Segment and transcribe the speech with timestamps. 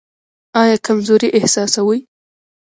[0.61, 1.99] ایا کمزوري احساسوئ؟